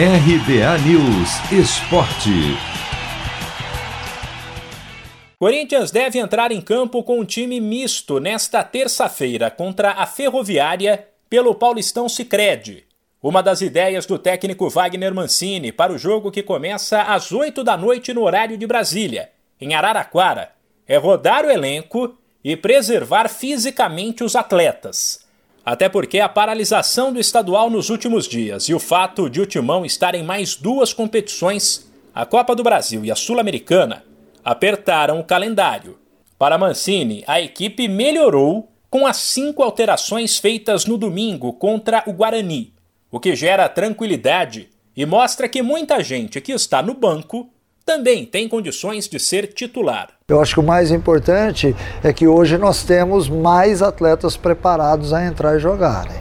RBA 0.00 0.78
News 0.86 1.50
Esporte. 1.50 2.30
Corinthians 5.40 5.90
deve 5.90 6.20
entrar 6.20 6.52
em 6.52 6.60
campo 6.60 7.02
com 7.02 7.18
um 7.18 7.24
time 7.24 7.60
misto 7.60 8.20
nesta 8.20 8.62
terça-feira 8.62 9.50
contra 9.50 9.90
a 9.90 10.06
Ferroviária 10.06 11.08
pelo 11.28 11.52
Paulistão 11.52 12.08
Sicredi. 12.08 12.84
Uma 13.20 13.42
das 13.42 13.60
ideias 13.60 14.06
do 14.06 14.20
técnico 14.20 14.70
Wagner 14.70 15.12
Mancini 15.12 15.72
para 15.72 15.92
o 15.92 15.98
jogo 15.98 16.30
que 16.30 16.44
começa 16.44 17.02
às 17.02 17.32
8 17.32 17.64
da 17.64 17.76
noite 17.76 18.14
no 18.14 18.22
horário 18.22 18.56
de 18.56 18.68
Brasília, 18.68 19.32
em 19.60 19.74
Araraquara, 19.74 20.52
é 20.86 20.96
rodar 20.96 21.44
o 21.44 21.50
elenco 21.50 22.16
e 22.44 22.56
preservar 22.56 23.28
fisicamente 23.28 24.22
os 24.22 24.36
atletas. 24.36 25.26
Até 25.68 25.86
porque 25.86 26.18
a 26.18 26.30
paralisação 26.30 27.12
do 27.12 27.20
estadual 27.20 27.68
nos 27.68 27.90
últimos 27.90 28.26
dias 28.26 28.70
e 28.70 28.74
o 28.74 28.78
fato 28.78 29.28
de 29.28 29.38
o 29.38 29.44
Timão 29.44 29.84
estar 29.84 30.14
em 30.14 30.22
mais 30.22 30.56
duas 30.56 30.94
competições, 30.94 31.86
a 32.14 32.24
Copa 32.24 32.56
do 32.56 32.62
Brasil 32.62 33.04
e 33.04 33.10
a 33.10 33.14
Sul-Americana, 33.14 34.02
apertaram 34.42 35.20
o 35.20 35.24
calendário. 35.24 35.98
Para 36.38 36.56
Mancini, 36.56 37.22
a 37.26 37.38
equipe 37.38 37.86
melhorou 37.86 38.72
com 38.88 39.06
as 39.06 39.18
cinco 39.18 39.62
alterações 39.62 40.38
feitas 40.38 40.86
no 40.86 40.96
domingo 40.96 41.52
contra 41.52 42.02
o 42.06 42.14
Guarani, 42.14 42.72
o 43.10 43.20
que 43.20 43.36
gera 43.36 43.68
tranquilidade 43.68 44.70
e 44.96 45.04
mostra 45.04 45.50
que 45.50 45.60
muita 45.60 46.02
gente 46.02 46.40
que 46.40 46.52
está 46.52 46.80
no 46.80 46.94
banco 46.94 47.50
também 47.88 48.26
tem 48.26 48.46
condições 48.46 49.08
de 49.08 49.18
ser 49.18 49.46
titular. 49.46 50.10
Eu 50.28 50.42
acho 50.42 50.52
que 50.52 50.60
o 50.60 50.62
mais 50.62 50.90
importante 50.90 51.74
é 52.04 52.12
que 52.12 52.28
hoje 52.28 52.58
nós 52.58 52.82
temos 52.82 53.30
mais 53.30 53.80
atletas 53.80 54.36
preparados 54.36 55.14
a 55.14 55.24
entrar 55.24 55.56
e 55.56 55.58
jogarem. 55.58 56.18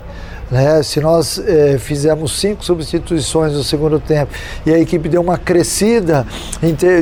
Né? 0.49 0.81
Se 0.81 1.01
nós 1.01 1.37
eh, 1.37 1.77
fizermos 1.77 2.39
cinco 2.39 2.63
substituições 2.63 3.51
no 3.51 3.65
segundo 3.65 3.99
tempo 3.99 4.31
e 4.65 4.73
a 4.73 4.79
equipe 4.79 5.09
deu 5.09 5.19
uma 5.19 5.37
crescida, 5.37 6.25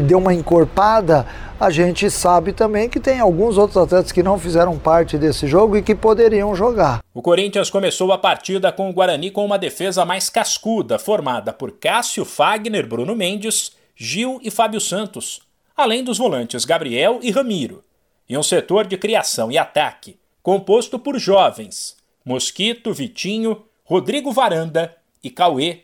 deu 0.02 0.18
uma 0.18 0.34
encorpada, 0.34 1.28
a 1.60 1.70
gente 1.70 2.10
sabe 2.10 2.52
também 2.52 2.90
que 2.90 3.00
tem 3.00 3.20
alguns 3.20 3.60
outros 3.60 3.78
atletas 3.78 4.12
que 4.12 4.24
não 4.24 4.40
fizeram 4.40 4.80
parte 4.80 5.16
desse 5.16 5.46
jogo 5.46 5.78
e 5.78 5.84
que 5.84 5.94
poderiam 5.94 6.56
jogar. 6.56 7.02
O 7.14 7.22
Corinthians 7.22 7.70
começou 7.70 8.12
a 8.12 8.18
partida 8.18 8.72
com 8.72 8.90
o 8.90 8.94
Guarani 8.94 9.30
com 9.30 9.46
uma 9.46 9.60
defesa 9.60 10.04
mais 10.04 10.28
cascuda, 10.28 10.98
formada 10.98 11.54
por 11.54 11.74
Cássio 11.74 12.26
Fagner, 12.26 12.88
Bruno 12.88 13.16
Mendes 13.16 13.85
Gil 13.96 14.40
e 14.44 14.52
Fábio 14.52 14.82
Santos, 14.82 15.42
além 15.76 16.04
dos 16.04 16.18
volantes 16.18 16.66
Gabriel 16.66 17.20
e 17.24 17.32
Ramiro, 17.32 17.84
e 18.28 18.38
um 18.38 18.44
setor 18.44 18.86
de 18.86 18.98
criação 18.98 19.52
e 19.52 19.58
ataque 19.58 20.18
composto 20.44 21.00
por 21.00 21.18
jovens 21.18 21.96
Mosquito, 22.26 22.94
Vitinho, 22.94 23.64
Rodrigo 23.84 24.32
Varanda 24.32 24.96
e 25.24 25.30
Cauê. 25.30 25.84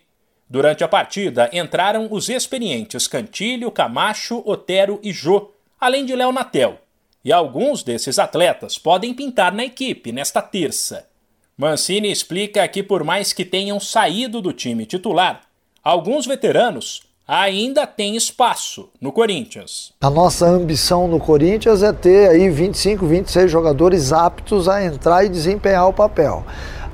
Durante 0.50 0.84
a 0.84 0.88
partida 0.88 1.48
entraram 1.52 2.08
os 2.10 2.28
experientes 2.28 3.06
Cantilho, 3.06 3.70
Camacho, 3.70 4.42
Otero 4.44 5.00
e 5.02 5.12
Jô, 5.12 5.50
além 5.80 6.04
de 6.04 6.14
Léo 6.14 6.32
Natel. 6.32 6.78
E 7.24 7.32
alguns 7.32 7.82
desses 7.82 8.18
atletas 8.18 8.76
podem 8.76 9.14
pintar 9.14 9.52
na 9.52 9.64
equipe 9.64 10.12
nesta 10.12 10.42
terça. 10.42 11.08
Mancini 11.56 12.10
explica 12.10 12.66
que, 12.66 12.82
por 12.82 13.04
mais 13.04 13.32
que 13.32 13.44
tenham 13.44 13.78
saído 13.78 14.42
do 14.42 14.52
time 14.52 14.84
titular, 14.84 15.42
alguns 15.82 16.26
veteranos 16.26 17.02
ainda 17.26 17.86
tem 17.86 18.16
espaço 18.16 18.88
no 19.00 19.12
Corinthians. 19.12 19.92
A 20.00 20.10
nossa 20.10 20.46
ambição 20.46 21.06
no 21.06 21.18
Corinthians 21.18 21.82
é 21.82 21.92
ter 21.92 22.30
aí 22.30 22.48
25, 22.48 23.06
26 23.06 23.50
jogadores 23.50 24.12
aptos 24.12 24.68
a 24.68 24.84
entrar 24.84 25.24
e 25.24 25.28
desempenhar 25.28 25.88
o 25.88 25.92
papel. 25.92 26.44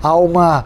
Há 0.03 0.15
uma 0.17 0.65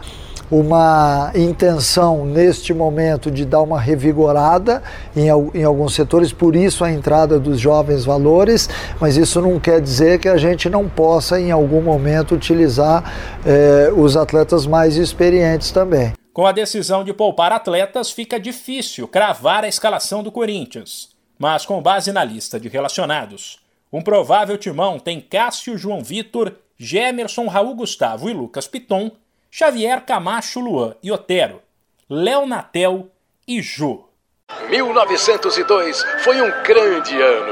uma 0.52 1.32
intenção 1.34 2.26
neste 2.26 2.74
momento 2.74 3.30
de 3.30 3.42
dar 3.42 3.62
uma 3.62 3.80
revigorada 3.80 4.82
em, 5.16 5.28
em, 5.54 5.64
alguns 5.64 5.94
setores, 5.94 6.30
por 6.30 6.54
isso 6.54 6.84
a 6.84 6.92
entrada 6.92 7.40
dos 7.40 7.58
jovens 7.58 8.04
valores, 8.04 8.68
mas 9.00 9.16
isso 9.16 9.40
não 9.40 9.58
quer 9.58 9.80
dizer 9.80 10.18
que 10.18 10.28
a 10.28 10.36
gente 10.36 10.68
não 10.68 10.86
possa 10.86 11.40
em 11.40 11.50
algum 11.50 11.80
momento 11.80 12.34
utilizar 12.34 13.02
eh, 13.46 13.90
os 13.96 14.14
atletas 14.14 14.66
mais 14.66 14.96
experientes 14.96 15.70
também. 15.70 16.12
Com 16.32 16.46
a 16.46 16.52
decisão 16.52 17.04
de 17.04 17.12
poupar 17.12 17.52
atletas, 17.52 18.10
fica 18.10 18.40
difícil 18.40 19.06
cravar 19.06 19.64
a 19.64 19.68
escalação 19.68 20.22
do 20.22 20.32
Corinthians. 20.32 21.10
Mas 21.38 21.66
com 21.66 21.82
base 21.82 22.10
na 22.10 22.24
lista 22.24 22.58
de 22.58 22.68
relacionados, 22.68 23.58
um 23.92 24.00
provável 24.00 24.56
timão 24.56 24.98
tem 24.98 25.20
Cássio 25.20 25.76
João 25.76 26.02
Vitor, 26.02 26.54
Gemerson 26.78 27.48
Raul 27.48 27.74
Gustavo 27.74 28.30
e 28.30 28.32
Lucas 28.32 28.66
Piton, 28.66 29.10
Xavier 29.50 30.06
Camacho 30.06 30.60
Luan 30.60 30.94
e 31.02 31.12
Otero, 31.12 31.60
Léo 32.08 32.46
Natel 32.46 33.10
e 33.46 33.60
Jô. 33.60 34.08
1902 34.70 36.02
foi 36.24 36.40
um 36.40 36.50
grande 36.62 37.20
ano. 37.20 37.51